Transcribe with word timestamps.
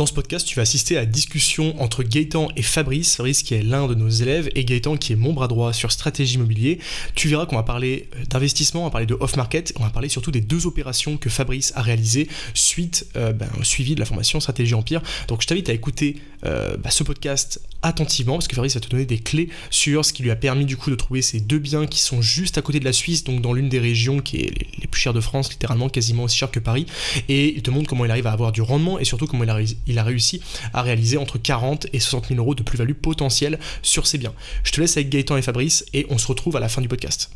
Dans 0.00 0.06
ce 0.06 0.14
podcast, 0.14 0.46
tu 0.46 0.56
vas 0.56 0.62
assister 0.62 0.96
à 0.96 1.00
la 1.00 1.06
discussion 1.06 1.78
entre 1.78 2.02
Gaëtan 2.02 2.48
et 2.56 2.62
Fabrice, 2.62 3.16
Fabrice 3.16 3.42
qui 3.42 3.52
est 3.52 3.62
l'un 3.62 3.86
de 3.86 3.94
nos 3.94 4.08
élèves 4.08 4.48
et 4.54 4.64
Gaëtan 4.64 4.96
qui 4.96 5.12
est 5.12 5.16
mon 5.16 5.34
bras 5.34 5.46
droit 5.46 5.74
sur 5.74 5.92
stratégie 5.92 6.36
immobilier. 6.36 6.78
Tu 7.14 7.28
verras 7.28 7.44
qu'on 7.44 7.56
va 7.56 7.64
parler 7.64 8.08
d'investissement, 8.30 8.80
on 8.80 8.84
va 8.84 8.90
parler 8.90 9.04
de 9.04 9.14
off-market, 9.20 9.74
on 9.76 9.82
va 9.82 9.90
parler 9.90 10.08
surtout 10.08 10.30
des 10.30 10.40
deux 10.40 10.64
opérations 10.64 11.18
que 11.18 11.28
Fabrice 11.28 11.74
a 11.76 11.82
réalisées 11.82 12.28
suite 12.54 13.08
euh, 13.16 13.34
ben, 13.34 13.50
au 13.60 13.62
suivi 13.62 13.94
de 13.94 14.00
la 14.00 14.06
formation 14.06 14.40
Stratégie 14.40 14.72
Empire. 14.72 15.02
Donc 15.28 15.42
je 15.42 15.46
t'invite 15.46 15.68
à 15.68 15.74
écouter 15.74 16.16
euh, 16.46 16.78
bah, 16.78 16.90
ce 16.90 17.04
podcast 17.04 17.60
attentivement 17.82 18.34
parce 18.34 18.48
que 18.48 18.54
Fabrice 18.54 18.74
va 18.74 18.80
te 18.80 18.88
donner 18.88 19.04
des 19.04 19.18
clés 19.18 19.50
sur 19.68 20.06
ce 20.06 20.14
qui 20.14 20.22
lui 20.22 20.30
a 20.30 20.36
permis 20.36 20.64
du 20.64 20.78
coup 20.78 20.88
de 20.88 20.94
trouver 20.94 21.20
ces 21.20 21.40
deux 21.40 21.58
biens 21.58 21.86
qui 21.86 22.00
sont 22.00 22.22
juste 22.22 22.56
à 22.56 22.62
côté 22.62 22.80
de 22.80 22.86
la 22.86 22.94
Suisse, 22.94 23.24
donc 23.24 23.42
dans 23.42 23.52
l'une 23.52 23.68
des 23.68 23.78
régions 23.78 24.20
qui 24.20 24.38
est 24.38 24.54
les 24.80 24.86
plus 24.86 25.00
chères 25.00 25.12
de 25.12 25.20
France, 25.20 25.50
littéralement 25.50 25.90
quasiment 25.90 26.24
aussi 26.24 26.38
chère 26.38 26.50
que 26.50 26.58
Paris. 26.58 26.86
Et 27.28 27.54
il 27.54 27.62
te 27.62 27.70
montre 27.70 27.88
comment 27.88 28.06
il 28.06 28.10
arrive 28.10 28.26
à 28.26 28.32
avoir 28.32 28.52
du 28.52 28.62
rendement 28.62 28.98
et 28.98 29.04
surtout 29.04 29.26
comment 29.26 29.44
il 29.44 29.50
a 29.50 29.54
réalisé 29.54 29.76
il 29.90 29.98
a 29.98 30.04
réussi 30.04 30.42
à 30.72 30.82
réaliser 30.82 31.16
entre 31.16 31.38
40 31.38 31.86
et 31.92 32.00
60 32.00 32.28
000 32.28 32.40
euros 32.40 32.54
de 32.54 32.62
plus-value 32.62 32.94
potentielle 32.94 33.58
sur 33.82 34.06
ses 34.06 34.18
biens. 34.18 34.34
Je 34.64 34.72
te 34.72 34.80
laisse 34.80 34.96
avec 34.96 35.10
Gaëtan 35.10 35.36
et 35.36 35.42
Fabrice 35.42 35.84
et 35.92 36.06
on 36.10 36.18
se 36.18 36.26
retrouve 36.26 36.56
à 36.56 36.60
la 36.60 36.68
fin 36.68 36.80
du 36.80 36.88
podcast. 36.88 37.30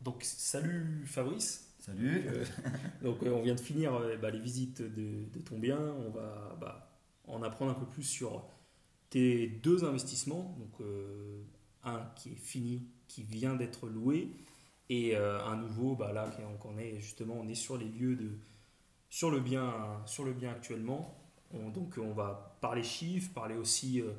Donc 0.00 0.22
salut 0.22 1.04
Fabrice. 1.06 1.68
Salut. 1.80 2.24
Euh, 2.28 2.44
donc 3.02 3.22
euh, 3.22 3.30
on 3.30 3.42
vient 3.42 3.54
de 3.54 3.60
finir 3.60 3.94
euh, 3.94 4.16
bah, 4.16 4.30
les 4.30 4.38
visites 4.38 4.82
de, 4.82 5.40
ton 5.40 5.58
bien. 5.58 5.78
On 5.78 6.10
va 6.10 6.56
bah, 6.60 6.90
en 7.26 7.42
apprendre 7.42 7.72
un 7.72 7.74
peu 7.74 7.86
plus 7.86 8.02
sur 8.02 8.46
tes 9.10 9.46
deux 9.46 9.84
investissements. 9.84 10.56
Donc 10.58 10.86
un 11.84 12.10
qui 12.16 12.30
est 12.30 12.36
fini, 12.36 12.86
qui 13.06 13.22
vient 13.22 13.54
d'être 13.54 13.86
loué, 13.86 14.30
et 14.90 15.16
un 15.16 15.56
nouveau, 15.56 15.94
bah, 15.94 16.12
là 16.12 16.30
on 16.64 16.78
est 16.78 17.00
justement, 17.00 17.38
on 17.38 17.48
est 17.48 17.54
sur 17.54 17.76
les 17.76 17.88
lieux 17.88 18.16
de, 18.16 18.38
sur 19.08 19.30
le 19.30 19.40
bien, 19.40 20.02
sur 20.06 20.24
le 20.24 20.32
bien 20.32 20.50
actuellement. 20.50 21.14
donc 21.52 21.98
on 21.98 22.12
va 22.12 22.56
parler 22.60 22.82
chiffres, 22.82 23.32
parler 23.32 23.56
aussi 23.56 24.00
euh, 24.02 24.12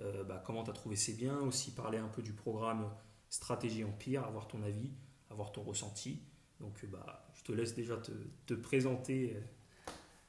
euh, 0.00 0.24
bah, 0.24 0.42
comment 0.44 0.62
tu 0.62 0.70
as 0.70 0.74
trouvé 0.74 0.96
ces 0.96 1.14
biens, 1.14 1.38
aussi 1.40 1.72
parler 1.72 1.98
un 1.98 2.08
peu 2.08 2.22
du 2.22 2.32
programme 2.32 2.90
Stratégie 3.30 3.84
Empire, 3.84 4.24
avoir 4.24 4.46
ton 4.46 4.62
avis, 4.62 4.90
avoir 5.30 5.52
ton 5.52 5.62
ressenti. 5.62 6.22
Donc 6.60 6.84
bah, 6.86 7.26
je 7.34 7.42
te 7.42 7.52
laisse 7.52 7.74
déjà 7.74 7.96
te, 8.46 8.54
présenter. 8.54 9.36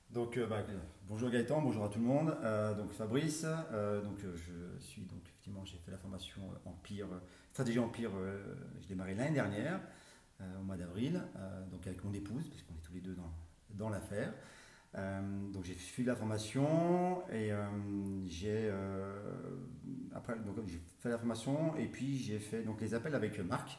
Donc 0.09 0.39
bah, 0.39 0.63
bonjour 1.07 1.29
Gaëtan, 1.29 1.61
bonjour 1.61 1.83
à 1.83 1.89
tout 1.89 1.99
le 1.99 2.05
monde. 2.05 2.35
Euh, 2.41 2.73
donc 2.73 2.91
Fabrice, 2.91 3.43
donc 3.43 4.19
je 4.21 4.83
suis 4.83 5.03
donc 5.03 5.19
effectivement 5.25 5.65
j'ai 5.65 5.77
fait 5.77 5.91
la 5.91 5.97
formation 5.97 6.41
Empire, 6.65 7.07
Stratégie 7.51 7.79
Empire, 7.79 8.11
j'ai 8.79 8.87
démarré 8.87 9.13
l'année 9.13 9.33
dernière 9.33 9.81
au 10.59 10.63
mois 10.63 10.77
d'avril, 10.77 11.21
donc 11.71 11.85
avec 11.85 12.03
mon 12.03 12.13
épouse 12.13 12.47
parce 12.49 12.61
qu'on 12.63 12.75
est 12.75 12.83
tous 12.83 12.93
les 12.93 13.01
deux 13.01 13.13
dans 13.13 13.31
dans 13.75 13.89
l'affaire. 13.89 14.33
Euh, 14.97 15.51
donc 15.51 15.65
j'ai 15.65 15.73
suivi 15.73 16.07
la 16.07 16.15
formation 16.15 17.27
et 17.29 17.51
euh, 17.51 17.65
j'ai 18.27 18.69
euh, 18.71 19.13
après 20.13 20.37
donc 20.39 20.55
j'ai 20.67 20.81
fait 21.01 21.09
la 21.09 21.17
formation 21.17 21.75
et 21.75 21.87
puis 21.87 22.17
j'ai 22.17 22.39
fait 22.39 22.63
donc 22.63 22.79
les 22.79 22.93
appels 22.93 23.15
avec 23.15 23.37
Marc. 23.39 23.77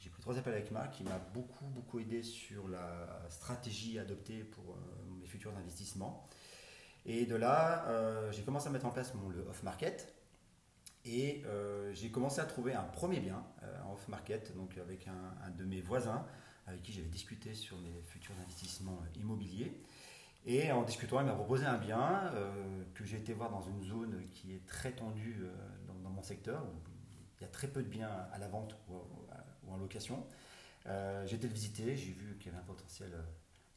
J'ai 0.00 0.10
pris 0.10 0.20
trois 0.20 0.36
appels 0.36 0.54
avec 0.54 0.70
Marc, 0.72 0.98
il 1.00 1.06
m'a 1.06 1.18
beaucoup 1.32 1.66
beaucoup 1.66 2.00
aidé 2.00 2.22
sur 2.22 2.68
la 2.68 3.26
stratégie 3.28 3.98
adoptée 3.98 4.44
pour 4.44 4.76
mes 5.20 5.26
futurs 5.26 5.56
investissements. 5.56 6.24
Et 7.04 7.24
de 7.26 7.34
là, 7.34 8.30
j'ai 8.30 8.42
commencé 8.42 8.68
à 8.68 8.70
mettre 8.70 8.86
en 8.86 8.90
place 8.90 9.12
mon 9.14 9.28
le 9.28 9.40
off 9.48 9.64
market 9.64 10.14
et 11.04 11.42
j'ai 11.94 12.12
commencé 12.12 12.40
à 12.40 12.44
trouver 12.44 12.74
un 12.74 12.84
premier 12.84 13.18
bien 13.18 13.42
en 13.84 13.94
off 13.94 14.06
market 14.06 14.56
donc 14.56 14.78
avec 14.78 15.08
un 15.08 15.50
de 15.50 15.64
mes 15.64 15.80
voisins 15.80 16.24
avec 16.68 16.82
qui 16.82 16.92
j'avais 16.92 17.08
discuté 17.08 17.54
sur 17.54 17.76
mes 17.78 18.02
futurs 18.02 18.34
investissements 18.42 18.98
immobiliers. 19.16 19.72
Et 20.46 20.70
en 20.72 20.82
discutant, 20.82 21.20
il 21.20 21.26
m'a 21.26 21.34
proposé 21.34 21.66
un 21.66 21.78
bien 21.78 22.30
euh, 22.34 22.84
que 22.94 23.04
j'ai 23.04 23.16
été 23.16 23.32
voir 23.32 23.50
dans 23.50 23.62
une 23.62 23.82
zone 23.82 24.22
qui 24.30 24.54
est 24.54 24.64
très 24.66 24.92
tendue 24.92 25.42
euh, 25.42 25.52
dans, 26.02 26.10
mon 26.10 26.22
secteur, 26.22 26.62
où 26.62 26.90
il 27.38 27.42
y 27.42 27.44
a 27.44 27.48
très 27.48 27.68
peu 27.68 27.82
de 27.82 27.88
biens 27.88 28.10
à 28.32 28.38
la 28.38 28.48
vente 28.48 28.76
ou, 28.88 28.94
en 29.70 29.76
location. 29.76 30.26
Euh, 30.86 31.26
j'ai 31.26 31.36
été 31.36 31.48
le 31.48 31.52
visiter, 31.52 31.96
j'ai 31.96 32.12
vu 32.12 32.36
qu'il 32.38 32.50
y 32.50 32.54
avait 32.54 32.62
un 32.62 32.66
potentiel 32.66 33.12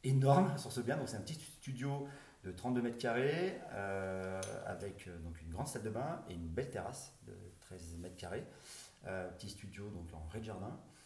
énorme 0.02 0.56
sur 0.56 0.72
ce 0.72 0.80
bien. 0.80 0.96
Donc 0.96 1.08
c'est 1.08 1.16
un 1.16 1.20
petit 1.20 1.34
studio 1.34 2.08
de 2.42 2.50
32 2.50 2.82
mètres 2.82 2.98
carrés 2.98 3.60
avec 4.66 5.08
donc 5.22 5.40
une 5.42 5.50
grande 5.50 5.68
salle 5.68 5.82
de 5.82 5.90
bain 5.90 6.24
et 6.28 6.34
une 6.34 6.48
belle 6.48 6.70
terrasse 6.70 7.12
de 7.26 7.34
13 7.60 7.98
mètres 7.98 8.16
carrés. 8.16 8.44
petit 9.04 9.50
studio 9.50 9.90
donc 9.90 10.12
en 10.14 10.26
rez-de-jardin. 10.32 10.76
Euh, 10.76 11.01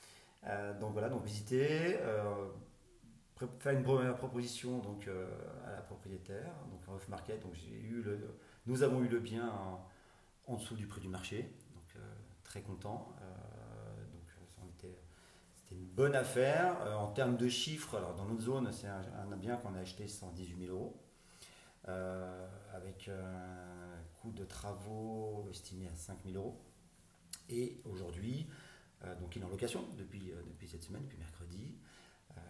donc 0.80 0.92
voilà, 0.92 1.08
donc 1.08 1.24
visiter, 1.24 1.98
euh, 2.00 2.46
faire 3.58 3.72
une 3.72 3.82
première 3.82 4.16
proposition 4.16 4.78
donc, 4.78 5.08
euh, 5.08 5.28
à 5.66 5.72
la 5.72 5.80
propriétaire, 5.80 6.52
donc 6.70 6.88
en 6.88 6.94
off 6.94 7.08
market. 7.08 7.42
Donc 7.42 7.54
j'ai 7.54 7.74
eu 7.74 8.02
le, 8.02 8.38
nous 8.66 8.82
avons 8.82 9.02
eu 9.02 9.08
le 9.08 9.20
bien 9.20 9.50
en, 10.46 10.56
dessous 10.56 10.76
du 10.76 10.86
prix 10.86 11.00
du 11.00 11.08
marché, 11.08 11.52
donc 11.74 12.02
très 12.44 12.62
content. 12.62 13.16
donc 14.12 14.92
c'était 15.56 15.74
une 15.74 15.86
bonne 15.86 16.14
affaire. 16.14 16.76
en 16.98 17.08
termes 17.08 17.36
de 17.36 17.48
chiffres, 17.48 17.96
alors 17.96 18.14
dans 18.14 18.26
notre 18.26 18.42
zone, 18.42 18.70
c'est 18.72 18.86
un, 18.86 19.36
bien 19.36 19.56
qu'on 19.56 19.74
a 19.74 19.80
acheté 19.80 20.06
118 20.06 20.66
000 20.66 20.72
euros. 20.72 21.02
avec 22.72 23.08
un 23.08 24.20
coût 24.20 24.30
de 24.30 24.44
travaux 24.44 25.48
estimé 25.50 25.88
à 25.88 25.94
5 25.96 26.18
000 26.24 26.36
euros. 26.36 26.62
Et 27.48 27.80
aujourd'hui, 27.84 28.46
euh, 28.48 28.52
donc 29.26 29.34
il 29.34 29.42
est 29.42 29.44
en 29.44 29.48
location 29.48 29.84
depuis, 29.98 30.30
euh, 30.30 30.68
cette 30.68 30.84
semaine, 30.84 31.02
depuis 31.02 31.18
mercredi. 31.18 31.74
Euh, 32.30 32.40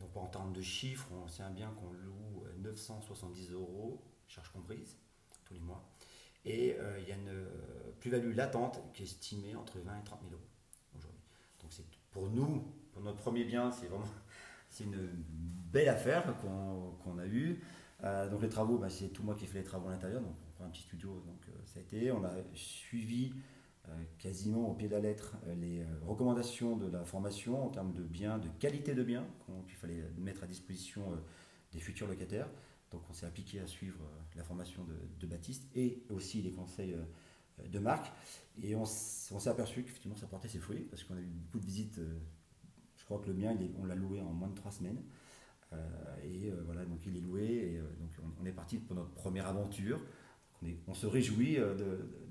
donc 0.00 0.16
en 0.16 0.24
termes 0.28 0.54
de 0.54 0.62
chiffres, 0.62 1.10
c'est 1.28 1.42
un 1.42 1.50
bien 1.50 1.70
qu'on 1.78 1.92
loue 1.92 2.44
970 2.56 3.50
euros, 3.52 4.02
charges 4.26 4.48
comprises, 4.48 4.96
tous 5.44 5.52
les 5.52 5.60
mois. 5.60 5.86
Et 6.46 6.76
il 7.00 7.08
y 7.08 7.12
a 7.12 7.16
une 7.16 7.44
plus-value 7.98 8.34
latente 8.34 8.80
qui 8.94 9.02
est 9.02 9.04
estimée 9.04 9.56
entre 9.56 9.78
20 9.78 9.98
et 10.00 10.04
30 10.04 10.20
000 10.22 10.32
euros 10.32 10.48
aujourd'hui. 10.96 11.20
Donc 11.60 11.72
c'est 11.72 11.84
pour 12.12 12.30
nous, 12.30 12.64
pour 12.92 13.02
notre 13.02 13.18
premier 13.18 13.44
bien, 13.44 13.70
c'est 13.70 13.86
vraiment 13.86 14.06
c'est 14.70 14.84
une 14.84 15.06
belle 15.06 15.88
affaire 15.88 16.34
qu'on 16.40 17.18
a 17.18 17.26
eue. 17.26 17.60
donc 18.30 18.40
les 18.40 18.48
travaux, 18.48 18.78
bah, 18.78 18.88
c'est 18.88 19.08
tout 19.08 19.22
moi 19.22 19.34
qui 19.34 19.44
ai 19.44 19.48
fait 19.48 19.58
les 19.58 19.64
travaux 19.64 19.88
à 19.88 19.90
l'intérieur. 19.90 20.22
Donc 20.22 20.36
on 20.48 20.52
prend 20.52 20.64
un 20.64 20.70
petit 20.70 20.82
studio, 20.82 21.20
donc 21.26 21.44
ça 21.66 21.80
a 21.80 21.82
été. 21.82 22.10
On 22.10 22.24
a 22.24 22.32
suivi 22.54 23.34
euh, 23.34 23.55
quasiment 24.18 24.70
au 24.70 24.74
pied 24.74 24.88
de 24.88 24.94
la 24.94 25.00
lettre 25.00 25.36
euh, 25.46 25.54
les 25.54 25.80
euh, 25.80 25.86
recommandations 26.06 26.76
de 26.76 26.86
la 26.86 27.04
formation 27.04 27.64
en 27.64 27.68
termes 27.68 27.92
de 27.92 28.02
biens, 28.02 28.38
de 28.38 28.48
qualité 28.58 28.94
de 28.94 29.02
biens 29.02 29.26
qu'il 29.66 29.76
fallait 29.76 30.02
mettre 30.18 30.42
à 30.42 30.46
disposition 30.46 31.02
des 31.72 31.80
futurs 31.80 32.06
locataires. 32.06 32.48
Donc 32.90 33.02
on 33.10 33.12
s'est 33.12 33.26
appliqué 33.26 33.60
à 33.60 33.66
suivre 33.66 34.00
la 34.36 34.44
formation 34.44 34.84
de, 34.84 35.26
Baptiste 35.26 35.66
et 35.74 36.04
aussi 36.10 36.40
les 36.40 36.52
conseils 36.52 36.96
de 37.64 37.78
Marc. 37.80 38.12
Et 38.62 38.76
on, 38.76 38.84
s'est 38.84 39.50
aperçu 39.50 39.82
qu'effectivement 39.82 40.16
ça 40.16 40.26
portait 40.26 40.48
ses 40.48 40.60
fruits 40.60 40.86
parce 40.88 41.02
qu'on 41.02 41.16
a 41.16 41.20
eu 41.20 41.26
beaucoup 41.26 41.58
de 41.58 41.66
visites. 41.66 42.00
je 42.96 43.04
crois 43.04 43.18
que 43.18 43.26
le 43.26 43.34
mien, 43.34 43.56
on 43.80 43.84
l'a 43.84 43.96
loué 43.96 44.20
en 44.20 44.32
moins 44.32 44.48
de 44.48 44.54
trois 44.54 44.70
semaines. 44.70 45.02
et 46.22 46.50
voilà, 46.64 46.84
donc 46.84 47.04
il 47.06 47.16
est 47.16 47.20
loué. 47.20 47.44
Et 47.44 47.78
donc 47.98 48.10
on, 48.40 48.46
est 48.46 48.52
parti 48.52 48.78
pour 48.78 48.94
notre 48.94 49.10
première 49.10 49.48
aventure. 49.48 50.00
On, 50.86 50.94
se 50.94 51.06
réjouit 51.06 51.58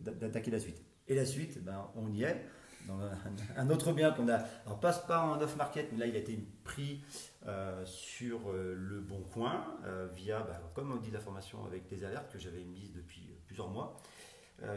d'attaquer 0.04 0.52
la 0.52 0.60
suite. 0.60 0.82
Et 1.08 1.16
la 1.16 1.26
suite, 1.26 1.64
ben, 1.64 1.88
on 1.96 2.12
y 2.12 2.24
est. 2.24 2.46
Un, 3.58 3.70
autre 3.70 3.94
bien 3.94 4.12
qu'on 4.12 4.28
a, 4.30 4.36
alors 4.66 4.80
passe 4.80 5.06
pas 5.06 5.20
en 5.20 5.42
off-market, 5.42 5.92
mais 5.92 5.98
là 5.98 6.06
il 6.06 6.16
a 6.16 6.20
été 6.20 6.38
pris 6.64 7.02
euh, 7.48 7.84
sur 7.86 8.52
euh, 8.52 8.76
le 8.76 9.02
bon 9.02 9.22
coin, 9.22 9.66
euh, 9.86 10.08
via, 10.14 10.42
ben, 10.42 10.60
comme 10.74 10.92
on 10.92 10.98
dit 10.98 11.12
la 11.12 11.20
formation, 11.20 11.66
avec 11.66 11.88
des 11.88 12.04
alertes 12.04 12.32
que 12.32 12.40
j'avais 12.40 12.64
mises 12.64 12.94
depuis 12.94 13.28
plusieurs 13.46 13.70
mois. 13.70 14.00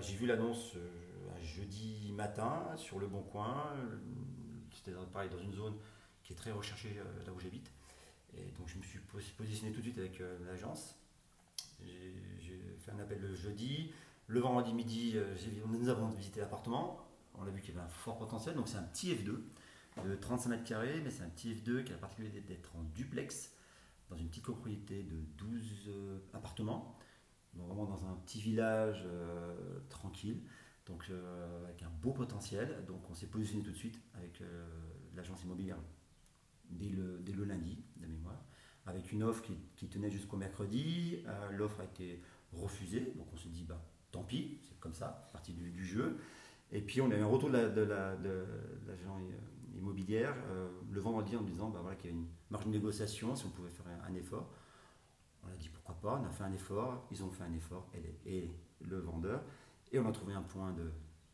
J'ai 0.01 0.17
vu 0.17 0.27
l'annonce 0.27 0.75
jeudi 1.41 2.11
matin 2.13 2.67
sur 2.75 2.99
le 2.99 3.07
bon 3.07 3.23
coin. 3.23 3.77
C'était 4.75 4.91
pareil 5.13 5.31
dans 5.31 5.39
une 5.39 5.55
zone 5.55 5.75
qui 6.25 6.33
est 6.33 6.37
très 6.37 6.51
recherchée 6.51 6.97
là 7.25 7.33
où 7.33 7.39
j'habite. 7.39 7.71
Et 8.37 8.51
donc 8.59 8.67
je 8.67 8.77
me 8.77 8.83
suis 8.83 8.99
positionné 9.37 9.71
tout 9.71 9.79
de 9.79 9.85
suite 9.85 9.99
avec 9.99 10.21
l'agence. 10.49 10.97
J'ai 11.81 12.77
fait 12.81 12.91
un 12.91 12.99
appel 12.99 13.21
le 13.21 13.33
jeudi. 13.37 13.93
Le 14.31 14.41
vendredi 14.41 14.75
midi, 14.75 15.13
euh, 15.15 15.35
nous 15.67 15.89
avons 15.89 16.09
visité 16.11 16.41
l'appartement. 16.41 17.03
On 17.39 17.47
a 17.47 17.51
vu 17.51 17.63
qu'il 17.63 17.75
y 17.75 17.79
avait 17.79 17.87
un 17.87 17.89
fort 17.89 18.19
potentiel. 18.19 18.55
Donc 18.55 18.69
c'est 18.69 18.77
un 18.77 18.83
petit 18.83 19.15
F2 19.15 19.41
de 20.07 20.15
35 20.17 20.51
mètres 20.51 20.65
carrés, 20.65 21.01
mais 21.03 21.11
c'est 21.11 21.23
un 21.23 21.31
petit 21.31 21.55
F2 21.55 21.83
qui 21.83 21.93
a 21.93 21.95
la 21.95 22.01
particularité 22.01 22.43
d'être 22.43 22.77
en 22.77 22.83
duplex 22.95 23.55
dans 24.11 24.17
une 24.17 24.29
petite 24.29 24.43
propriété 24.43 25.03
de 25.03 25.17
12 25.39 25.89
euh, 25.89 26.19
appartements. 26.35 26.99
Donc 27.55 27.69
vraiment 27.69 27.87
dans 27.87 28.05
un 28.05 28.17
petit 28.17 28.39
village 28.43 29.03
euh, 29.07 29.81
tranquille, 29.89 30.43
donc 30.85 31.11
avec 31.65 31.83
un 31.83 31.91
beau 32.03 32.13
potentiel. 32.13 32.85
Donc 32.87 33.09
on 33.09 33.15
s'est 33.15 33.29
positionné 33.29 33.65
tout 33.65 33.71
de 33.71 33.77
suite 33.77 33.99
avec 34.15 34.43
l'agence 35.17 35.43
immobilière 35.43 35.79
dès 36.69 36.91
le, 36.91 37.19
dès 37.23 37.33
le, 37.33 37.45
lundi 37.45 37.83
de 37.97 38.07
mémoire, 38.07 38.45
avec 38.85 39.11
une 39.11 39.23
offre 39.23 39.43
qui, 39.43 39.57
qui 39.77 39.89
tenait 39.89 40.11
jusqu'au 40.11 40.37
mercredi. 40.37 41.25
L'offre 41.53 41.81
a 41.81 41.85
été 41.85 42.23
refusée, 42.53 43.13
donc 43.17 43.27
on 43.33 43.37
se 43.37 43.49
dit 43.49 43.65
bah 43.65 43.83
tant 44.11 44.23
pis, 44.23 44.59
c'est 44.63 44.79
comme 44.81 44.95
ça, 44.95 45.29
partie 45.33 45.53
du, 45.53 45.85
jeu. 45.85 46.19
Et 46.71 46.81
puis 46.81 47.01
on 47.01 47.11
a 47.11 47.17
eu 47.17 47.21
un 47.21 47.27
retour 47.27 47.51
de 47.51 47.57
l'agent 47.57 49.19
immobilière 49.77 50.35
euh, 50.51 50.69
le 50.91 51.01
vendredi 51.01 51.37
en 51.37 51.43
disant 51.43 51.71
bah, 51.71 51.81
voilà, 51.81 51.97
qu'il 51.97 52.11
y 52.11 52.13
a 52.13 52.17
une 52.17 52.27
marge 52.51 52.67
de 52.67 52.71
négociation, 52.71 53.35
si 53.37 53.47
on 53.47 53.51
pouvait 53.51 53.71
faire 53.71 53.87
un, 54.07 54.15
effort. 54.15 54.51
pas. 56.03 56.21
On 56.23 56.27
a 56.27 56.31
fait 56.31 56.45
un 56.45 56.53
effort, 56.53 57.07
ils 57.11 57.23
ont 57.23 57.31
fait 57.31 57.45
un 57.45 57.53
effort, 57.55 57.89
et, 58.27 58.51
le 58.81 58.99
vendeur, 59.01 59.43
et 59.91 59.99
on 59.99 60.09
a 60.09 60.13
trouvé 60.13 60.35
un 60.35 60.43
point 60.43 60.73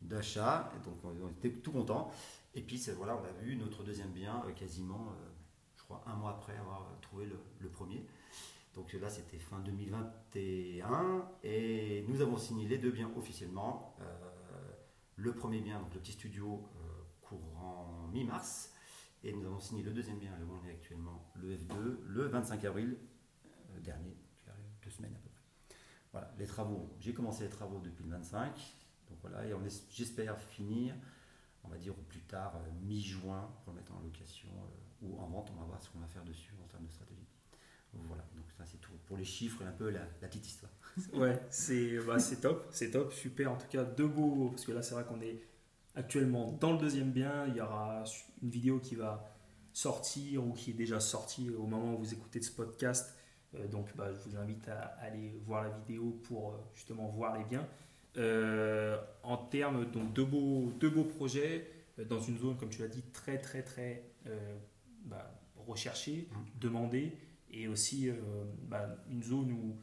d'achat, 0.01 0.71
donc 0.83 0.95
on, 1.03 1.29
était 1.29 1.51
tout 1.51 1.71
content. 1.71 2.11
Et 2.55 2.61
puis 2.61 2.83
voilà, 2.97 3.15
on 3.15 3.23
a 3.23 3.31
vu 3.43 3.55
notre 3.55 3.83
deuxième 3.83 4.11
bien 4.11 4.43
quasiment, 4.55 5.13
je 5.75 5.83
crois, 5.83 6.03
un 6.07 6.15
mois 6.15 6.31
après 6.31 6.57
avoir 6.57 6.87
trouvé 7.01 7.27
le 7.59 7.69
premier. 7.69 8.05
Donc 8.75 8.91
là, 8.91 9.09
c'était 9.09 9.37
fin 9.37 9.59
2021 9.61 11.29
et 11.43 12.05
nous 12.09 12.21
avons 12.21 12.35
signé 12.35 12.67
les 12.67 12.77
deux 12.77 12.91
biens 12.91 13.09
officiellement. 13.15 13.95
Euh, 14.01 14.03
le 15.15 15.33
premier 15.33 15.61
bien, 15.61 15.79
donc 15.79 15.93
le 15.93 16.01
petit 16.01 16.11
studio, 16.11 16.67
euh, 16.75 17.03
courant 17.21 18.09
mi-mars. 18.11 18.73
Et 19.23 19.31
nous 19.31 19.45
avons 19.45 19.61
signé 19.61 19.81
le 19.81 19.91
deuxième 19.91 20.19
bien, 20.19 20.37
le 20.37 20.45
on 20.45 20.67
est 20.67 20.71
actuellement, 20.71 21.31
le 21.35 21.55
F2, 21.55 21.97
le 22.05 22.27
25 22.27 22.65
avril 22.65 22.97
euh, 23.45 23.79
dernier, 23.79 24.15
deux 24.83 24.89
semaines 24.89 25.15
à 25.15 25.19
peu 25.19 25.29
près. 25.29 25.77
Voilà, 26.11 26.33
les 26.37 26.45
travaux, 26.45 26.93
j'ai 26.99 27.13
commencé 27.13 27.43
les 27.43 27.49
travaux 27.49 27.79
depuis 27.79 28.03
le 28.03 28.11
25. 28.11 28.55
Donc 29.09 29.19
voilà, 29.21 29.47
et 29.47 29.53
j'espère 29.89 30.37
finir, 30.37 30.95
on 31.63 31.69
va 31.69 31.77
dire 31.77 31.97
au 31.97 32.01
plus 32.03 32.21
tard, 32.21 32.59
mi-juin, 32.83 33.49
pour 33.63 33.73
le 33.73 33.79
mettre 33.79 33.95
en 33.95 34.01
location 34.01 34.49
ou 35.01 35.17
en 35.17 35.27
vente. 35.27 35.49
On 35.55 35.59
va 35.61 35.65
voir 35.65 35.81
ce 35.81 35.89
qu'on 35.89 35.99
va 35.99 36.07
faire 36.07 36.25
dessus 36.25 36.53
en 36.61 36.67
termes 36.67 36.85
de 36.85 36.91
stratégie. 36.91 37.34
Voilà, 38.07 38.23
donc 38.35 38.45
ça 38.57 38.63
c'est 38.65 38.79
tout 38.79 38.91
pour 39.07 39.17
les 39.17 39.25
chiffres 39.25 39.61
et 39.61 39.65
un 39.65 39.71
peu 39.71 39.89
la, 39.89 40.01
petite 40.21 40.47
histoire. 40.47 40.71
ouais, 41.13 41.39
c'est 41.49 41.97
bah, 42.05 42.17
top, 42.41 42.67
c'est 42.71 42.91
top, 42.91 43.13
super. 43.13 43.51
En 43.51 43.57
tout 43.57 43.67
cas, 43.69 43.83
deux 43.83 44.07
beaux, 44.07 44.49
parce 44.49 44.65
que 44.65 44.71
là 44.71 44.81
c'est 44.81 44.93
vrai 44.93 45.03
qu'on 45.03 45.21
est 45.21 45.41
actuellement 45.95 46.51
dans 46.59 46.73
le 46.73 46.77
deuxième 46.77 47.11
bien. 47.11 47.45
Il 47.47 47.55
y 47.55 47.61
aura 47.61 48.03
une 48.41 48.49
vidéo 48.49 48.79
qui 48.79 48.95
va 48.95 49.31
sortir 49.73 50.45
ou 50.45 50.53
qui 50.53 50.71
est 50.71 50.75
déjà 50.75 50.99
sortie 50.99 51.49
au 51.49 51.67
moment 51.67 51.95
où 51.95 51.99
vous 51.99 52.13
écoutez 52.13 52.41
ce 52.41 52.51
podcast. 52.51 53.15
Euh, 53.55 53.67
donc 53.67 53.95
bah, 53.95 54.11
je 54.13 54.29
vous 54.29 54.37
invite 54.37 54.67
à 54.69 54.95
aller 55.01 55.39
voir 55.45 55.63
la 55.63 55.69
vidéo 55.69 56.19
pour 56.23 56.51
euh, 56.51 56.57
justement 56.75 57.09
voir 57.09 57.37
les 57.37 57.43
biens. 57.43 57.67
Euh, 58.17 58.97
en 59.23 59.35
termes 59.35 59.85
donc 59.91 60.13
deux 60.13 60.23
beaux, 60.23 60.71
deux 60.79 60.89
beaux 60.89 61.03
projets 61.03 61.69
dans 62.09 62.19
une 62.19 62.37
zone, 62.37 62.57
comme 62.57 62.69
tu 62.69 62.81
l'as 62.81 62.87
dit, 62.87 63.03
très 63.13 63.37
très 63.39 63.61
très 63.61 64.03
bah, 65.03 65.31
recherchée, 65.57 66.29
mmh. 66.31 66.59
demandée 66.59 67.17
et 67.55 67.67
aussi 67.67 68.09
euh, 68.09 68.13
bah, 68.63 68.87
une 69.09 69.23
zone 69.23 69.51
où 69.51 69.77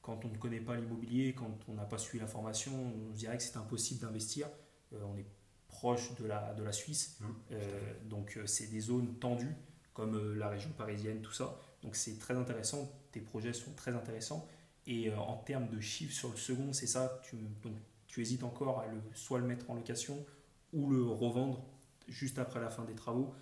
quand 0.00 0.24
on 0.24 0.28
ne 0.28 0.36
connaît 0.36 0.60
pas 0.60 0.76
l'immobilier, 0.76 1.34
quand 1.34 1.58
on 1.68 1.74
n'a 1.74 1.84
pas 1.84 1.98
suivi 1.98 2.20
l'information, 2.20 2.72
on 2.72 3.10
dirait 3.10 3.36
que 3.36 3.42
c'est 3.42 3.56
impossible 3.56 4.00
d'investir. 4.00 4.48
Euh, 4.92 5.00
on 5.04 5.16
est 5.16 5.26
proche 5.68 6.14
de 6.16 6.26
la, 6.26 6.54
de 6.54 6.62
la 6.62 6.72
Suisse, 6.72 7.18
mmh. 7.20 7.26
euh, 7.52 7.94
donc 8.04 8.38
c'est 8.46 8.68
des 8.68 8.80
zones 8.80 9.18
tendues 9.18 9.54
comme 9.94 10.34
la 10.34 10.48
région 10.48 10.70
parisienne, 10.70 11.20
tout 11.22 11.32
ça. 11.32 11.58
Donc 11.82 11.96
c'est 11.96 12.18
très 12.18 12.34
intéressant, 12.34 12.90
tes 13.10 13.20
projets 13.20 13.52
sont 13.52 13.72
très 13.72 13.94
intéressants. 13.94 14.46
Et 14.86 15.12
en 15.14 15.36
termes 15.36 15.68
de 15.68 15.78
chiffres 15.80 16.14
sur 16.14 16.30
le 16.30 16.36
second, 16.36 16.72
c'est 16.72 16.88
ça, 16.88 17.20
tu, 17.22 17.36
donc, 17.62 17.74
tu 18.08 18.20
hésites 18.20 18.42
encore 18.42 18.80
à 18.80 18.88
le, 18.88 19.00
soit 19.14 19.38
le 19.38 19.46
mettre 19.46 19.70
en 19.70 19.74
location 19.74 20.24
ou 20.72 20.90
le 20.90 21.04
revendre 21.04 21.64
juste 22.08 22.38
après 22.38 22.60
la 22.60 22.68
fin 22.68 22.84
des 22.84 22.94
travaux. 22.94 23.32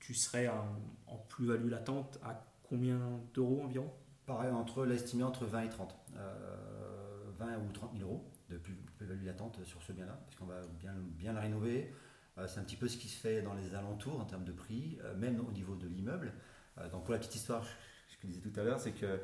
tu 0.00 0.14
serais 0.14 0.48
en 0.48 1.16
plus-value 1.28 1.68
latente 1.68 2.18
à 2.22 2.48
combien 2.68 2.98
d'euros 3.34 3.62
environ 3.64 3.90
Pareil, 4.26 4.50
entre 4.50 4.84
l'estimé 4.84 5.24
entre 5.24 5.46
20 5.46 5.62
et 5.62 5.68
30. 5.70 5.96
20 7.38 7.46
euh, 7.46 7.56
ou 7.66 7.72
30 7.72 7.92
000 7.96 8.08
euros 8.08 8.24
de 8.50 8.58
plus-value 8.58 9.24
latente 9.24 9.58
sur 9.64 9.82
ce 9.82 9.92
bien-là, 9.92 10.20
parce 10.24 10.36
qu'on 10.36 10.46
va 10.46 10.60
bien, 10.78 10.92
bien 11.16 11.32
la 11.32 11.40
rénover. 11.40 11.92
Euh, 12.36 12.46
c'est 12.46 12.60
un 12.60 12.62
petit 12.62 12.76
peu 12.76 12.88
ce 12.88 12.98
qui 12.98 13.08
se 13.08 13.18
fait 13.18 13.42
dans 13.42 13.54
les 13.54 13.74
alentours 13.74 14.20
en 14.20 14.24
termes 14.24 14.44
de 14.44 14.52
prix, 14.52 14.98
euh, 15.02 15.16
même 15.16 15.40
au 15.40 15.50
niveau 15.50 15.76
de 15.76 15.86
l'immeuble. 15.86 16.32
donc 16.92 17.04
pour 17.04 17.12
la 17.12 17.18
petite 17.18 17.36
histoire, 17.36 17.64
ce 17.64 18.16
que 18.16 18.22
je 18.22 18.26
disais 18.28 18.40
tout 18.40 18.60
à 18.60 18.64
l'heure, 18.64 18.80
c'est 18.80 18.92
que 18.92 19.20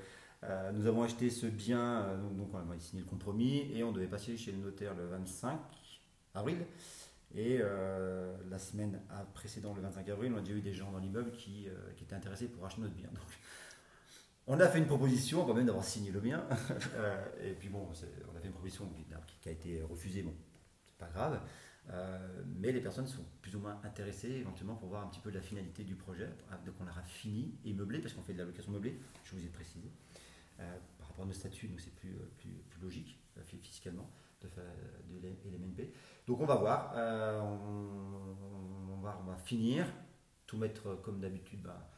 nous 0.74 0.86
avons 0.86 1.02
acheté 1.02 1.30
ce 1.30 1.46
bien, 1.46 2.18
donc 2.36 2.52
on 2.52 2.58
a 2.58 2.78
signé 2.78 3.02
le 3.02 3.08
compromis 3.08 3.70
et 3.72 3.82
on 3.82 3.92
devait 3.92 4.06
passer 4.06 4.36
chez 4.36 4.52
le 4.52 4.58
notaire 4.58 4.94
le 4.94 5.06
25 5.06 5.58
avril. 6.34 6.58
Et 7.34 7.58
euh, 7.60 8.32
la 8.48 8.58
semaine 8.58 9.00
précédente, 9.34 9.76
le 9.76 9.82
25 9.82 10.08
avril, 10.08 10.32
on 10.34 10.38
a 10.38 10.40
déjà 10.40 10.54
eu 10.54 10.60
des 10.60 10.72
gens 10.72 10.92
dans 10.92 10.98
l'immeuble 10.98 11.32
qui, 11.32 11.68
euh, 11.68 11.72
qui, 11.96 12.04
étaient 12.04 12.14
intéressés 12.14 12.46
pour 12.46 12.64
acheter 12.64 12.80
notre 12.80 12.94
bien. 12.94 13.08
Donc, 13.08 13.24
on 14.46 14.60
a 14.60 14.68
fait 14.68 14.78
une 14.78 14.86
proposition, 14.86 15.44
quand 15.44 15.54
même 15.54 15.66
d'avoir 15.66 15.84
signé 15.84 16.10
le 16.10 16.20
bien. 16.20 16.46
Euh, 16.94 17.24
et 17.42 17.54
puis 17.54 17.68
bon, 17.68 17.88
on 17.88 18.36
a 18.36 18.40
fait 18.40 18.46
une 18.46 18.52
proposition 18.52 18.88
qui, 19.40 19.48
a 19.48 19.52
été 19.52 19.82
refusée, 19.82 20.22
bon, 20.22 20.34
c'est 20.86 20.96
pas 20.96 21.08
grave. 21.08 21.40
mais 22.56 22.70
les 22.70 22.80
personnes 22.80 23.06
sont 23.06 23.24
plus 23.42 23.56
ou 23.56 23.58
moins 23.58 23.80
intéressées 23.82 24.30
éventuellement 24.30 24.76
pour 24.76 24.88
voir 24.88 25.04
un 25.04 25.08
petit 25.08 25.20
peu 25.20 25.30
la 25.30 25.40
finalité 25.40 25.82
du 25.82 25.96
projet. 25.96 26.28
Donc 26.64 26.76
on 26.80 26.84
l'aura 26.84 27.02
fini 27.02 27.58
et 27.64 27.72
meublé, 27.72 27.98
parce 27.98 28.14
qu'on 28.14 28.22
fait 28.22 28.32
de 28.32 28.38
la 28.38 28.44
location 28.44 28.70
meublée, 28.70 29.00
je 29.24 29.34
vous 29.34 29.44
ai 29.44 29.48
précisé. 29.48 29.90
par 30.98 31.08
rapport 31.08 31.24
à 31.24 31.26
nos 31.26 31.34
statuts, 31.34 31.70
c'est 31.78 31.94
plus, 31.94 32.14
logique 32.80 33.18
fiscalement 33.60 34.08
de, 34.48 35.28
de, 35.28 35.50
l'MNP. 35.50 35.92
Donc 36.26 36.40
on 36.40 36.46
va 36.46 36.56
voir, 36.56 36.92
euh, 36.96 37.40
on, 37.40 39.00
va, 39.00 39.36
finir, 39.36 39.86
tout 40.46 40.56
mettre 40.56 40.94
comme 41.02 41.20
d'habitude 41.20 41.62
bah, 41.62 41.90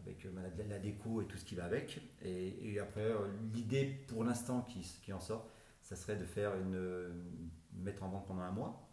avec 0.00 0.24
euh, 0.26 0.30
la, 0.68 0.78
déco 0.78 1.22
et 1.22 1.26
tout 1.26 1.36
ce 1.36 1.44
qui 1.44 1.54
va 1.54 1.64
avec. 1.64 2.00
Et, 2.22 2.78
après, 2.80 3.02
euh, 3.02 3.28
l'idée 3.52 3.84
pour 4.08 4.24
l'instant 4.24 4.62
qui, 4.62 5.12
en 5.12 5.20
sort, 5.20 5.48
ça 5.82 5.96
serait 5.96 6.16
de 6.16 6.24
faire 6.24 6.56
une, 6.56 7.24
mettre 7.72 8.02
en 8.02 8.08
vente 8.08 8.26
pendant 8.26 8.42
un 8.42 8.52
mois. 8.52 8.88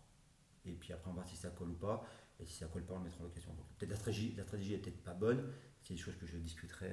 Et 0.66 0.74
puis 0.74 0.94
après, 0.94 1.10
on 1.10 1.14
va 1.14 1.22
voir 1.22 1.28
si 1.28 1.36
ça 1.36 1.50
colle 1.50 1.70
ou 1.70 1.76
pas. 1.76 2.04
Et 2.40 2.46
si 2.46 2.54
ça 2.54 2.68
colle 2.68 2.84
pas, 2.84 2.96
on 2.96 2.98
le 2.98 3.06
mettra 3.06 3.22
en 3.22 3.26
location. 3.26 3.52
Peut-être 3.78 3.92
la 3.92 3.96
stratégie, 3.96 4.34
la 4.36 4.44
stratégie 4.44 4.78
peut-être 4.78 5.04
pas 5.04 5.14
bonne. 5.14 5.52
C'est 5.82 5.94
des 5.94 6.00
choses 6.00 6.16
que 6.16 6.26
je 6.26 6.38
discuterai 6.38 6.92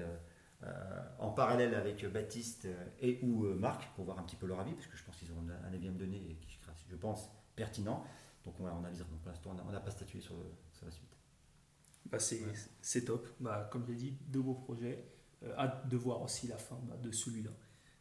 en 1.19 1.31
parallèle 1.31 1.75
avec 1.75 2.05
Baptiste 2.07 2.69
et 3.01 3.19
ou 3.23 3.45
Marc 3.55 3.95
pour 3.95 4.05
voir 4.05 4.19
un 4.19 4.23
petit 4.23 4.37
peu 4.37 4.47
leur 4.47 4.61
avis, 4.61 4.73
parce 4.73 4.87
que 4.87 4.97
je 4.97 5.05
pense 5.05 5.17
qu'ils 5.17 5.31
auront 5.33 5.47
un 5.49 5.73
avis 5.73 5.89
à 5.89 5.91
me 5.91 5.99
donner 5.99 6.17
et 6.17 6.35
qui, 6.37 6.59
je 6.89 6.97
pense, 6.97 7.31
pertinent. 7.57 8.05
Donc 8.45 8.55
on. 8.61 8.65
Donc 8.65 9.21
pour 9.23 9.29
l'instant, 9.31 9.57
on 9.67 9.73
n'a 9.73 9.81
pas 9.81 9.91
statué 9.91 10.21
sur, 10.21 10.35
sur, 10.73 10.87
la 10.87 10.93
suite. 10.93 11.17
Bah 12.07 12.19
c'est 12.19 13.05
top. 13.05 13.29
Bah, 13.41 13.69
comme 13.71 13.87
j'ai 13.87 13.95
dit, 13.95 14.19
deux 14.27 14.43
beaux 14.43 14.55
projets. 14.55 15.05
Euh, 15.45 15.55
hâte 15.57 15.89
de 15.89 15.97
voir 15.97 16.23
aussi 16.23 16.47
la 16.47 16.57
fin 16.57 16.79
bah, 16.85 16.97
de 16.97 17.11
celui-là. 17.11 17.51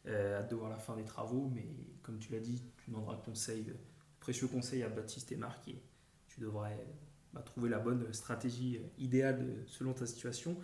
Euh, 0.06 0.40
hâte 0.40 0.50
de 0.50 0.56
voir 0.56 0.70
la 0.70 0.78
fin 0.78 0.96
des 0.96 1.04
travaux, 1.04 1.50
mais 1.52 1.66
comme 2.02 2.18
tu 2.18 2.32
l'as 2.32 2.40
dit, 2.40 2.62
tu 2.76 2.90
demanderas 2.90 3.16
conseil, 3.16 3.70
euh, 3.70 3.74
précieux 4.20 4.48
conseil 4.48 4.82
à 4.82 4.88
Baptiste 4.88 5.32
et 5.32 5.36
Marc 5.36 5.68
et 5.68 5.80
tu 6.26 6.40
devrais 6.40 6.86
bah, 7.32 7.42
trouver 7.42 7.68
la 7.68 7.78
bonne 7.78 8.12
stratégie 8.12 8.80
idéale 8.98 9.64
selon 9.66 9.92
ta 9.92 10.06
situation. 10.06 10.56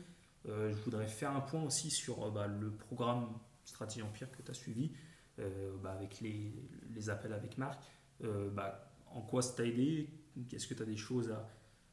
Je 0.49 0.83
voudrais 0.85 1.07
faire 1.07 1.31
un 1.37 1.41
point 1.41 1.63
aussi 1.63 1.91
sur 1.91 2.31
bah, 2.31 2.47
le 2.47 2.71
programme 2.71 3.29
Stratégie 3.65 4.03
Empire 4.03 4.31
que 4.33 4.43
tu 4.43 4.51
as 4.51 4.55
suivi 4.55 4.93
bah, 5.37 5.93
avec 5.93 6.21
les, 6.21 7.11
appels 7.11 7.33
avec 7.33 7.59
Marc. 7.59 7.81
bah, 8.21 8.91
en 9.07 9.21
quoi 9.21 9.43
ça 9.43 9.57
t'a 9.57 9.67
aidé? 9.67 10.09
Est-ce 10.53 10.67
que 10.67 10.75
tu 10.75 10.83
as 10.83 10.87
des 10.87 10.97
choses 10.97 11.35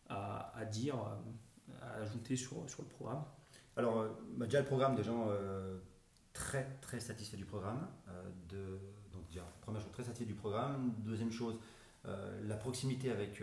à, 0.10 0.66
dire, 0.72 0.96
à 1.82 1.96
ajouter 2.02 2.36
sur, 2.36 2.62
le 2.62 2.86
programme? 2.86 3.24
Alors, 3.78 4.00
euh, 4.00 4.10
déjà 4.40 4.60
le 4.60 4.66
programme, 4.66 4.96
des 4.96 5.04
gens 5.04 5.28
euh, 5.30 5.78
très 6.34 6.78
très 6.82 7.00
satisfaits 7.00 7.38
du 7.38 7.46
programme. 7.46 7.88
Euh, 8.08 8.78
donc 9.12 9.28
déjà, 9.28 9.44
première 9.62 9.82
chose, 9.82 9.92
très 9.92 10.04
satisfait 10.04 10.26
du 10.26 10.36
programme. 10.36 10.94
Deuxième 11.00 11.32
chose, 11.32 11.60
la 12.44 12.56
proximité 12.56 13.10
avec 13.10 13.42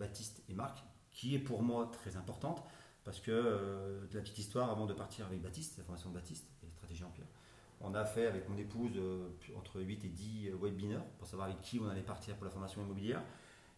Baptiste 0.00 0.42
et 0.48 0.54
Marc, 0.54 0.82
qui 1.12 1.36
est 1.36 1.38
pour 1.38 1.62
moi 1.62 1.88
très 1.92 2.16
importante, 2.16 2.64
parce 3.04 3.20
que 3.20 4.08
la 4.12 4.20
petite 4.20 4.38
histoire, 4.38 4.70
avant 4.70 4.86
de 4.86 4.94
partir 4.94 5.26
avec 5.26 5.42
Baptiste, 5.42 5.78
la 5.78 5.84
formation 5.84 6.10
de 6.10 6.14
Baptiste 6.14 6.46
et 6.62 6.70
Stratégie 6.70 7.04
Empire, 7.04 7.26
on 7.80 7.94
a 7.94 8.04
fait 8.04 8.26
avec 8.26 8.48
mon 8.48 8.56
épouse 8.56 8.92
euh, 8.96 9.28
entre 9.56 9.80
8 9.80 10.04
et 10.04 10.08
10 10.08 10.48
euh, 10.48 10.56
webinaires 10.56 11.04
pour 11.18 11.28
savoir 11.28 11.48
avec 11.48 11.60
qui 11.60 11.78
on 11.78 11.88
allait 11.88 12.02
partir 12.02 12.34
pour 12.36 12.44
la 12.44 12.50
formation 12.50 12.82
immobilière. 12.82 13.22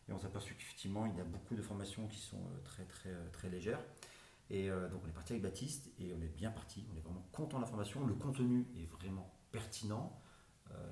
Et 0.08 0.12
on 0.12 0.18
s'est 0.18 0.26
aperçu 0.26 0.54
qu'effectivement, 0.54 1.06
il 1.06 1.16
y 1.16 1.20
a 1.20 1.24
beaucoup 1.24 1.56
de 1.56 1.62
formations 1.62 2.06
qui 2.06 2.20
sont 2.20 2.36
euh, 2.36 2.60
très, 2.62 2.84
très, 2.84 3.10
très 3.32 3.48
légères. 3.50 3.80
Et 4.48 4.68
donc, 4.68 5.00
on 5.04 5.08
est 5.08 5.12
parti 5.12 5.32
avec 5.32 5.42
Baptiste 5.42 5.90
et 5.98 6.14
on 6.14 6.22
est 6.22 6.28
bien 6.28 6.52
parti. 6.52 6.86
On 6.94 6.96
est 6.96 7.00
vraiment 7.00 7.26
content 7.32 7.56
de 7.56 7.62
la 7.62 7.68
formation. 7.68 8.06
Le 8.06 8.14
contenu 8.14 8.64
est 8.76 8.86
vraiment 8.86 9.28
pertinent. 9.50 10.16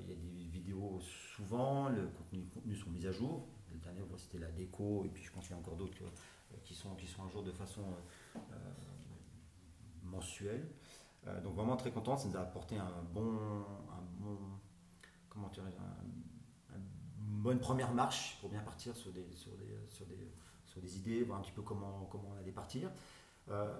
il 0.00 0.08
y 0.08 0.12
a 0.12 0.16
des 0.16 0.48
vidéos 0.50 0.98
souvent, 1.36 1.88
le 1.88 2.08
contenu, 2.08 2.40
les 2.40 2.48
contenus 2.48 2.82
sont 2.82 2.90
mis 2.90 3.06
à 3.06 3.12
jour. 3.12 3.46
Le 3.72 3.78
dernier, 3.78 4.00
c'était 4.16 4.38
la 4.38 4.50
déco, 4.50 5.04
et 5.04 5.08
puis 5.08 5.22
je 5.22 5.30
pense 5.30 5.44
qu'il 5.44 5.52
y 5.52 5.54
a 5.54 5.60
encore 5.60 5.76
d'autres 5.76 6.02
qui 6.62 6.74
sont, 6.74 6.94
qui 6.94 7.06
sont 7.06 7.24
à 7.24 7.28
jour 7.28 7.42
de 7.42 7.52
façon 7.52 7.82
mensuelle. 10.14 10.66
Euh, 11.26 11.40
donc 11.40 11.54
vraiment 11.54 11.76
très 11.76 11.90
content, 11.90 12.16
ça 12.16 12.28
nous 12.28 12.36
a 12.36 12.40
apporté 12.40 12.76
un 12.76 13.02
bon, 13.12 13.32
un 13.90 14.02
bon 14.20 14.38
comment 15.28 15.48
dire, 15.48 15.64
une 16.74 17.40
bonne 17.42 17.58
première 17.58 17.92
marche 17.92 18.38
pour 18.40 18.50
bien 18.50 18.60
partir 18.60 18.94
sur 18.94 19.10
des, 19.10 19.26
sur 19.34 19.52
des, 19.56 19.76
sur 19.88 20.06
des, 20.06 20.32
sur 20.66 20.80
des 20.80 20.96
idées, 20.96 21.24
voir 21.24 21.38
un 21.38 21.42
petit 21.42 21.52
peu 21.52 21.62
comment, 21.62 22.08
comment 22.10 22.32
on 22.34 22.38
allait 22.38 22.52
partir. 22.52 22.90
Euh, 23.50 23.72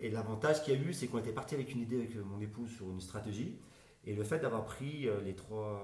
et 0.00 0.10
l'avantage 0.10 0.62
qu'il 0.62 0.74
y 0.74 0.76
a 0.76 0.80
eu, 0.80 0.92
c'est 0.92 1.08
qu'on 1.08 1.18
était 1.18 1.32
parti 1.32 1.54
avec 1.54 1.72
une 1.72 1.80
idée 1.80 1.96
avec 1.96 2.16
mon 2.16 2.40
épouse 2.40 2.70
sur 2.70 2.90
une 2.90 3.00
stratégie. 3.00 3.58
Et 4.04 4.14
le 4.14 4.24
fait 4.24 4.38
d'avoir 4.38 4.64
pris 4.64 5.08
euh, 5.08 5.20
les 5.20 5.34
trois, 5.34 5.82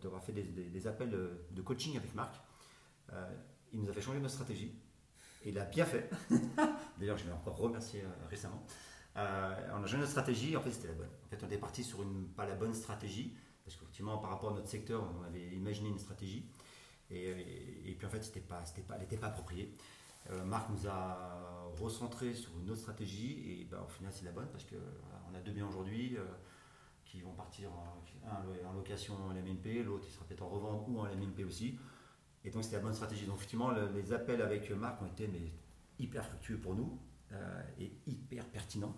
d'avoir 0.00 0.22
fait 0.22 0.32
des, 0.32 0.86
appels 0.86 1.10
de 1.10 1.62
coaching 1.62 1.96
avec 1.96 2.14
Marc, 2.14 2.36
il 3.72 3.80
nous 3.80 3.88
a 3.88 3.92
fait 3.92 4.00
changer 4.00 4.20
notre 4.20 4.34
stratégie. 4.34 4.72
Il 5.44 5.58
a 5.58 5.64
bien 5.64 5.84
fait. 5.84 6.10
D'ailleurs, 6.98 7.18
je 7.18 7.26
l'ai 7.26 7.32
encore 7.32 7.56
remercié 7.56 8.02
récemment. 8.30 8.62
on 9.16 9.20
a 9.20 9.80
changé 9.82 9.98
notre 9.98 10.10
stratégie, 10.10 10.56
en 10.56 10.60
fait 10.60 10.70
c'était 10.70 10.88
la 10.88 10.94
bonne. 10.94 11.10
En 11.24 11.28
fait 11.28 11.42
on 11.42 11.46
était 11.46 11.58
parti 11.58 11.84
sur 11.84 12.02
une, 12.02 12.28
pas 12.28 12.46
la 12.46 12.54
bonne 12.54 12.74
stratégie, 12.74 13.36
parce 13.64 13.76
qu'effectivement 13.76 14.18
par 14.18 14.30
rapport 14.30 14.50
à 14.50 14.54
notre 14.54 14.68
secteur, 14.68 15.04
on 15.20 15.24
avait 15.24 15.48
imaginé 15.48 15.88
une 15.88 15.98
stratégie, 15.98 16.48
et, 17.10 17.94
puis 17.98 18.06
en 18.06 18.10
fait 18.10 18.24
c'était 18.24 18.40
pas, 18.40 18.62
pas, 18.88 18.94
elle 18.94 19.00
n'était 19.00 19.16
pas 19.16 19.28
appropriée. 19.28 19.74
Marc 20.46 20.70
nous 20.70 20.88
a 20.88 21.70
recentré 21.78 22.32
sur 22.34 22.58
une 22.58 22.70
autre 22.70 22.80
stratégie, 22.80 23.60
et 23.60 23.64
ben, 23.64 23.80
au 23.84 23.88
final 23.88 24.10
c'est 24.12 24.24
la 24.24 24.32
bonne, 24.32 24.48
parce 24.50 24.64
qu'on 24.64 25.34
a 25.34 25.40
deux 25.40 25.52
biens 25.52 25.68
aujourd'hui 25.68 26.16
qui 27.04 27.20
vont 27.20 27.32
partir 27.32 27.70
en, 27.72 28.72
location 28.74 29.14
en 29.24 29.32
LMNP, 29.32 29.84
l'autre 29.84 30.04
il 30.08 30.12
sera 30.12 30.24
peut-être 30.24 30.42
en 30.42 30.48
revente 30.48 30.86
ou 30.88 30.98
en 31.00 31.06
LMNP 31.06 31.44
aussi. 31.44 31.78
Et 32.44 32.50
donc 32.50 32.64
c'était 32.64 32.76
la 32.76 32.82
bonne 32.82 32.94
stratégie. 32.94 33.26
Donc 33.26 33.36
effectivement, 33.36 33.70
les 33.70 34.12
appels 34.12 34.42
avec 34.42 34.70
Marc 34.70 35.00
ont 35.02 35.06
été 35.06 35.28
mais, 35.28 35.52
hyper 35.98 36.24
fructueux 36.24 36.58
pour 36.58 36.74
nous 36.74 36.98
euh, 37.32 37.62
et 37.78 37.92
hyper 38.06 38.46
pertinents. 38.46 38.96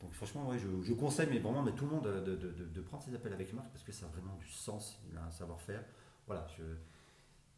Donc 0.00 0.12
franchement, 0.12 0.50
je, 0.56 0.92
conseille 0.94 1.28
mais 1.30 1.38
vraiment 1.38 1.62
mais 1.62 1.72
tout 1.72 1.84
le 1.84 1.90
monde 1.90 2.24
de, 2.24 2.34
de, 2.34 2.80
prendre 2.80 3.02
ces 3.02 3.14
appels 3.14 3.34
avec 3.34 3.52
Marc 3.52 3.68
parce 3.70 3.84
que 3.84 3.92
ça 3.92 4.06
a 4.06 4.08
vraiment 4.08 4.34
du 4.36 4.48
sens, 4.48 4.98
il 5.10 5.16
a 5.16 5.24
un 5.24 5.30
savoir-faire. 5.30 5.84
Voilà, 6.26 6.46
je, 6.56 6.64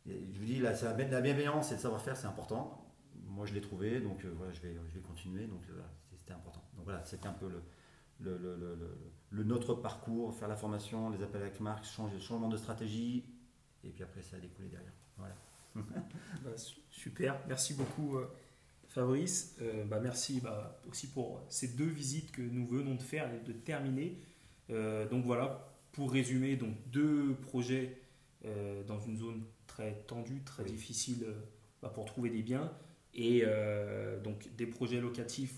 vous 0.07 0.45
dis, 0.45 0.59
la, 0.59 0.73
la 0.73 1.21
bienveillance 1.21 1.71
et 1.71 1.75
le 1.75 1.81
savoir-faire, 1.81 2.17
c'est 2.17 2.27
important. 2.27 2.85
Moi, 3.27 3.47
je 3.47 3.55
l'ai 3.55 3.61
trouvé, 3.61 4.01
donc 4.01 4.25
euh, 4.25 4.33
voilà, 4.37 4.53
je 4.53 4.61
vais, 4.61 4.75
je 4.75 4.95
vais 4.95 5.01
continuer. 5.01 5.47
Donc 5.47 5.63
euh, 5.71 5.81
c'était 6.17 6.33
important. 6.33 6.63
Donc 6.75 6.85
voilà, 6.85 7.05
c'était 7.05 7.29
un 7.29 7.33
peu 7.33 7.49
le, 7.49 7.63
notre 9.45 9.75
parcours, 9.75 10.35
faire 10.35 10.49
la 10.49 10.57
formation, 10.57 11.11
les 11.11 11.23
appels 11.23 11.43
avec 11.43 11.61
Marc, 11.61 11.85
changer, 11.85 12.19
changement 12.19 12.49
de 12.49 12.57
stratégie, 12.57 13.25
et 13.85 13.91
puis 13.91 14.03
après 14.03 14.23
ça 14.23 14.37
a 14.37 14.41
découlé 14.41 14.69
derrière. 14.69 14.93
Voilà. 15.17 15.35
Bah, 16.45 16.51
super, 16.91 17.39
merci 17.49 17.75
beaucoup 17.75 18.19
euh, 18.19 18.27
Fabrice. 18.89 19.57
Euh, 19.63 19.85
bah, 19.85 20.01
merci 20.03 20.41
bah, 20.41 20.81
aussi 20.89 21.09
pour 21.09 21.41
ces 21.49 21.69
deux 21.69 21.87
visites 21.87 22.33
que 22.33 22.43
nous 22.43 22.67
venons 22.67 22.95
de 22.95 23.03
faire 23.03 23.33
et 23.33 23.41
de 23.41 23.53
terminer. 23.53 24.19
Euh, 24.71 25.09
donc 25.09 25.25
voilà, 25.25 25.73
pour 25.93 26.13
résumer, 26.13 26.57
donc 26.57 26.75
deux 26.91 27.35
projets 27.37 27.99
dans 28.89 28.99
une 28.99 29.17
zone 29.17 29.45
très 29.69 29.95
tendue, 30.09 30.43
très 30.43 30.65
difficile 30.65 31.25
pour 31.95 32.05
trouver 32.07 32.29
des 32.29 32.43
biens, 32.43 32.73
et 33.15 33.45
donc 34.25 34.49
des 34.57 34.67
projets 34.67 35.01
locatifs 35.01 35.55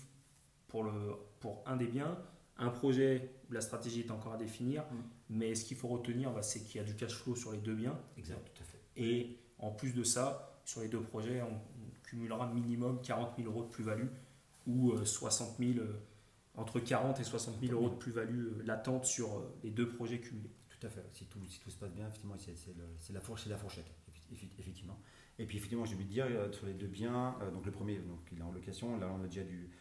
pour, 0.67 0.83
le, 0.83 0.91
pour 1.39 1.63
un 1.65 1.77
des 1.77 1.87
biens 1.87 2.15
un 2.57 2.69
projet, 2.69 3.31
la 3.49 3.61
stratégie 3.61 4.01
est 4.01 4.11
encore 4.11 4.33
à 4.33 4.37
définir, 4.37 4.83
mm. 4.83 4.95
mais 5.29 5.55
ce 5.55 5.65
qu'il 5.65 5.77
faut 5.77 5.87
retenir, 5.87 6.31
bah, 6.31 6.41
c'est 6.41 6.61
qu'il 6.61 6.77
y 6.77 6.83
a 6.83 6.83
du 6.83 6.95
cash 6.95 7.13
flow 7.13 7.35
sur 7.35 7.51
les 7.51 7.57
deux 7.57 7.75
biens. 7.75 7.97
Exact, 8.17 8.39
tout 8.53 8.61
à 8.61 8.65
fait. 8.65 8.79
Et 8.97 9.37
en 9.59 9.71
plus 9.71 9.93
de 9.93 10.03
ça, 10.03 10.59
sur 10.65 10.81
les 10.81 10.87
deux 10.87 11.01
projets, 11.01 11.41
on, 11.41 11.59
cumulera 12.03 12.45
minimum 12.53 13.01
40 13.01 13.35
000 13.35 13.49
euros 13.49 13.63
de 13.63 13.69
plus-value 13.69 14.05
ou 14.67 14.95
60 14.95 15.59
euh, 15.59 15.73
000, 15.73 15.79
euh, 15.83 15.99
entre 16.53 16.79
40 16.79 17.19
et 17.19 17.23
60 17.23 17.59
000 17.59 17.73
euros 17.73 17.89
de 17.89 17.95
plus-value 17.95 18.45
euh, 18.45 18.63
latente 18.63 19.05
sur 19.05 19.43
les 19.63 19.71
deux 19.71 19.89
projets 19.89 20.19
cumulés. 20.19 20.51
Tout 20.69 20.85
à 20.85 20.89
fait. 20.91 21.03
Si 21.13 21.25
tout, 21.25 21.43
si 21.47 21.59
tout 21.59 21.71
se 21.71 21.77
passe 21.77 21.91
bien, 21.93 22.07
effectivement, 22.07 22.35
c'est 22.37 23.13
la, 23.13 23.19
fourche, 23.19 23.47
la 23.47 23.57
fourchette, 23.57 23.91
effectivement. 24.59 24.99
Et 25.39 25.47
puis, 25.47 25.57
effectivement, 25.57 25.83
j'ai 25.83 25.95
envie 25.95 26.05
de 26.05 26.11
dire, 26.11 26.27
sur 26.51 26.67
les 26.67 26.75
deux 26.75 26.85
biens, 26.85 27.35
donc 27.51 27.65
le 27.65 27.71
premier, 27.71 27.97
donc, 27.97 28.19
il 28.31 28.37
est 28.37 28.43
en 28.43 28.51
location, 28.51 28.99
là, 28.99 29.09
on 29.11 29.23
a 29.23 29.27
déjà 29.27 29.43
du 29.43 29.71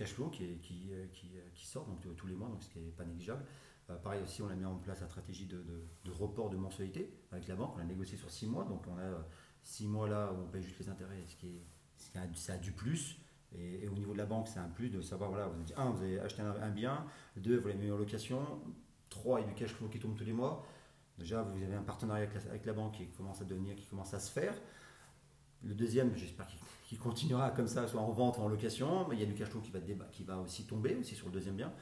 cash 0.00 0.14
flow 0.14 0.30
qui, 0.30 0.44
euh, 0.92 1.04
euh, 1.34 1.48
sort 1.54 1.84
donc, 1.84 2.16
tous 2.16 2.26
les 2.26 2.34
mois, 2.34 2.48
donc 2.48 2.62
ce 2.62 2.70
qui 2.70 2.78
n'est 2.78 2.90
pas 2.90 3.04
négligeable. 3.04 3.44
Euh, 3.90 3.96
pareil 3.96 4.22
aussi, 4.22 4.40
on 4.40 4.48
a 4.48 4.54
mis 4.54 4.64
en 4.64 4.76
place 4.76 5.00
la 5.02 5.08
stratégie 5.08 5.46
de, 5.46 5.62
report 6.10 6.48
de 6.48 6.56
mensualité 6.56 7.12
avec 7.30 7.46
la 7.48 7.54
banque. 7.54 7.74
On 7.76 7.80
a 7.80 7.84
négocié 7.84 8.16
sur 8.16 8.30
6 8.30 8.46
mois, 8.46 8.64
donc 8.64 8.82
on 8.88 8.96
a 8.98 9.26
6 9.62 9.88
mois 9.88 10.08
là 10.08 10.32
où 10.32 10.42
on 10.42 10.46
paye 10.46 10.62
juste 10.62 10.78
les 10.78 10.88
intérêts, 10.88 11.22
ce 11.26 11.36
qui 11.36 11.48
est, 11.48 11.64
ça 12.34 12.54
a 12.54 12.56
du 12.56 12.72
plus. 12.72 13.18
Et, 13.52 13.86
au 13.88 13.94
niveau 13.94 14.14
de 14.14 14.18
la 14.18 14.26
banque, 14.26 14.48
c'est 14.48 14.58
un 14.58 14.68
plus 14.68 14.88
de 14.88 15.02
savoir, 15.02 15.28
voilà, 15.28 15.48
vous 15.48 15.60
avez, 15.60 15.74
un, 15.76 15.90
vous 15.90 16.02
avez 16.02 16.20
acheté 16.20 16.40
un, 16.40 16.70
bien, 16.70 17.04
deux, 17.36 17.58
vous 17.58 17.68
l'avez 17.68 17.78
mis 17.78 17.90
en 17.90 17.98
location, 17.98 18.40
trois, 19.10 19.40
il 19.40 19.42
y 19.42 19.46
a 19.46 19.52
du 19.52 19.54
cash 19.54 19.74
flow 19.74 19.88
qui 19.88 19.98
tombe 19.98 20.16
tous 20.16 20.24
les 20.24 20.32
mois. 20.32 20.64
Déjà, 21.18 21.42
vous 21.42 21.62
avez 21.62 21.74
un 21.74 21.82
partenariat 21.82 22.24
avec 22.24 22.42
la, 22.42 22.50
avec 22.50 22.64
la 22.64 22.72
banque 22.72 22.94
qui 22.94 23.06
commence 23.08 23.42
à 23.42 23.44
devenir, 23.44 23.76
qui 23.76 23.84
commence 23.84 24.14
à 24.14 24.20
se 24.20 24.30
faire. 24.30 24.54
Le 25.62 25.74
deuxième, 25.74 26.16
j'espère 26.16 26.46
qu'il 26.46 26.58
qui 26.90 26.96
continuera 26.96 27.52
comme 27.52 27.68
ça, 27.68 27.86
soit 27.86 28.00
en 28.00 28.10
vente 28.10 28.38
ou 28.38 28.40
en 28.40 28.48
location. 28.48 29.06
Mais 29.08 29.14
il 29.14 29.20
y 29.20 29.22
a 29.22 29.26
du 29.26 29.34
cash 29.34 29.48
qui 30.10 30.24
va, 30.24 30.38
aussi 30.38 30.66
tomber 30.66 30.96
aussi 30.96 31.14
sur 31.14 31.28
le 31.28 31.32
deuxième 31.32 31.54
bien. 31.54 31.72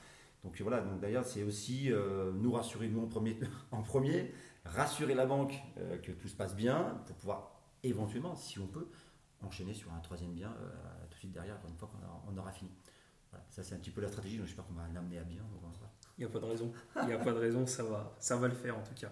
Donc 0.44 0.60
voilà, 0.60 0.82
donc 0.82 1.00
d'ailleurs 1.00 1.24
c'est 1.24 1.42
aussi 1.44 1.90
euh, 1.90 2.30
nous 2.34 2.52
rassurer 2.52 2.88
nous 2.88 3.08
en 3.72 3.82
premier, 3.82 4.34
rassurer 4.66 5.14
la 5.14 5.24
banque 5.24 5.54
euh, 5.78 5.96
que 5.96 6.12
tout 6.12 6.28
se 6.28 6.36
passe 6.36 6.54
bien 6.54 7.00
pour 7.06 7.16
pouvoir 7.16 7.58
éventuellement, 7.82 8.36
si 8.36 8.58
on 8.58 8.66
peut, 8.66 8.86
enchaîner 9.42 9.72
sur 9.72 9.90
un 9.94 10.00
troisième 10.00 10.34
bien 10.34 10.54
euh, 10.60 10.70
tout 11.08 11.14
de 11.14 11.18
suite 11.20 11.32
derrière 11.32 11.56
une 11.66 11.76
fois 11.76 11.88
qu'on 11.88 12.36
aura, 12.36 12.52
fini. 12.52 12.70
Ça 13.48 13.62
c'est 13.62 13.74
un 13.74 13.78
petit 13.78 13.90
peu 13.90 14.02
la 14.02 14.08
stratégie, 14.08 14.36
donc 14.36 14.46
j'espère 14.46 14.66
qu'on 14.66 14.74
va 14.74 14.86
l'amener 14.92 15.18
à 15.18 15.24
bien. 15.24 15.42
Il 16.18 16.20
n'y 16.20 16.26
a 16.26 16.28
pas 16.28 16.38
de 16.38 16.44
raison, 16.44 16.70
il 17.00 17.06
n'y 17.06 17.12
a 17.14 17.18
pas 17.18 17.32
de 17.32 17.38
raison, 17.38 17.66
ça 17.66 17.82
va, 17.82 18.14
ça 18.20 18.36
va 18.36 18.46
le 18.46 18.54
faire 18.54 18.76
en 18.76 18.82
tout 18.82 18.94
cas. 18.94 19.10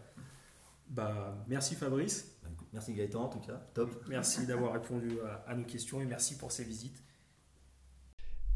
Bah, 0.89 1.37
merci 1.49 1.75
Fabrice. 1.75 2.37
Merci 2.73 2.93
Gaëtan 2.93 3.25
en 3.25 3.29
tout 3.29 3.41
cas, 3.41 3.61
top. 3.75 4.05
Merci 4.09 4.47
d'avoir 4.47 4.73
répondu 4.73 5.19
à, 5.47 5.55
nos 5.55 5.65
questions 5.65 6.01
et 6.01 6.05
merci 6.05 6.37
pour 6.37 6.53
ces 6.53 6.65
visites. 6.65 7.03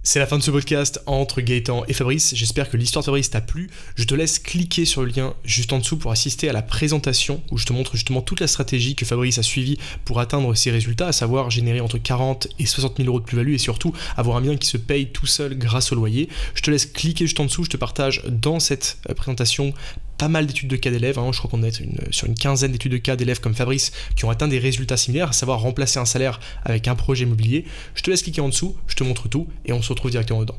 C'est 0.03 0.19
la 0.19 0.27
fin 0.27 0.39
de 0.39 0.43
ce 0.43 0.51
podcast 0.51 1.03
entre 1.05 1.43
Gaëtan 1.43 1.85
et 1.87 1.93
Fabrice. 1.93 2.35
J'espère 2.35 2.71
que 2.71 2.79
l'histoire 2.79 3.03
de 3.03 3.07
Fabrice 3.07 3.29
t'a 3.29 3.43
plu. 3.43 3.69
Je 3.97 4.05
te 4.05 4.15
laisse 4.15 4.39
cliquer 4.39 4.87
sur 4.87 5.03
le 5.03 5.09
lien 5.09 5.35
juste 5.45 5.75
en 5.75 5.79
dessous 5.79 5.99
pour 5.99 6.11
assister 6.11 6.49
à 6.49 6.55
la 6.55 6.63
présentation 6.63 7.43
où 7.51 7.59
je 7.59 7.67
te 7.67 7.75
montre 7.75 7.97
justement 7.97 8.23
toute 8.23 8.41
la 8.41 8.47
stratégie 8.47 8.95
que 8.95 9.05
Fabrice 9.05 9.39
a 9.39 9.43
suivie 9.43 9.79
pour 10.07 10.19
atteindre 10.19 10.55
ses 10.55 10.71
résultats, 10.71 11.09
à 11.09 11.13
savoir 11.13 11.51
générer 11.51 11.81
entre 11.81 11.99
40 11.99 12.49
et 12.59 12.65
60 12.65 12.97
000 12.97 13.09
euros 13.09 13.21
de 13.21 13.27
plus-value 13.27 13.53
et 13.53 13.59
surtout 13.59 13.95
avoir 14.17 14.39
un 14.39 14.41
bien 14.41 14.57
qui 14.57 14.69
se 14.69 14.79
paye 14.79 15.13
tout 15.13 15.27
seul 15.27 15.57
grâce 15.59 15.93
au 15.93 15.95
loyer. 15.97 16.31
Je 16.55 16.63
te 16.63 16.71
laisse 16.71 16.87
cliquer 16.87 17.27
juste 17.27 17.41
en 17.41 17.45
dessous. 17.45 17.65
Je 17.65 17.71
te 17.71 17.77
partage 17.77 18.23
dans 18.27 18.59
cette 18.59 18.99
présentation 19.17 19.75
pas 20.21 20.29
mal 20.29 20.47
d'études 20.47 20.69
de 20.69 20.77
cas 20.77 20.91
d'élèves. 20.91 21.19
Hein. 21.19 21.31
Je 21.33 21.39
crois 21.39 21.51
qu'on 21.51 21.63
est 21.63 21.83
sur 22.11 22.27
une 22.27 22.35
quinzaine 22.35 22.73
d'études 22.73 22.93
de 22.93 22.99
cas 22.99 23.17
d'élèves 23.17 23.41
comme 23.41 23.55
Fabrice 23.55 23.91
qui 24.17 24.27
ont 24.27 24.31
atteint 24.31 24.49
des 24.49 24.59
résultats 24.59 24.99
similaires, 24.99 25.31
à 25.31 25.33
savoir 25.33 25.61
remplacer 25.61 25.99
un 25.99 26.05
salaire 26.05 26.41
avec 26.63 26.89
un 26.89 26.95
projet 26.95 27.25
immobilier. 27.25 27.65
Je 27.95 28.03
te 28.03 28.11
laisse 28.11 28.23
cliquer 28.23 28.43
en 28.43 28.51
dessous, 28.51 28.77
je 28.87 28.97
te 28.97 29.03
montre 29.03 29.29
tout 29.29 29.49
et 29.65 29.73
on 29.73 29.81
se 29.81 29.89
retrouve 29.89 30.11
directement 30.11 30.41
dedans. 30.41 30.59